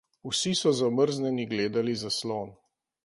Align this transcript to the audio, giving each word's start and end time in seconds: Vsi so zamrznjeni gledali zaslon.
Vsi 0.29 0.51
so 0.59 0.71
zamrznjeni 0.79 1.45
gledali 1.53 1.95
zaslon. 2.05 2.51